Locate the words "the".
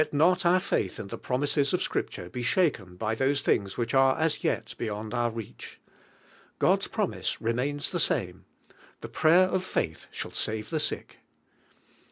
1.09-1.15, 7.91-7.99, 10.71-10.79